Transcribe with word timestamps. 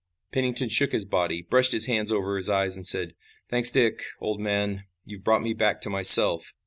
Pennington 0.31 0.67
shook 0.67 0.93
his 0.93 1.05
body, 1.05 1.43
brushed 1.43 1.73
his 1.73 1.85
hands 1.85 2.11
over 2.11 2.35
his 2.35 2.49
eyes 2.49 2.75
and 2.75 2.87
said: 2.87 3.13
"Thanks, 3.49 3.71
Dick, 3.71 4.01
old 4.19 4.39
man; 4.39 4.85
you've 5.05 5.23
brought 5.23 5.43
me 5.43 5.53
back 5.53 5.79
to 5.81 5.91
myself." 5.91 6.55